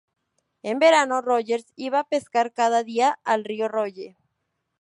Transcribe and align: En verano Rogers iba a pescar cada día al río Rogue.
En 0.69 0.79
verano 0.79 1.21
Rogers 1.21 1.67
iba 1.75 1.99
a 1.99 2.03
pescar 2.09 2.51
cada 2.53 2.81
día 2.83 3.19
al 3.23 3.45
río 3.45 3.67
Rogue. 3.67 4.17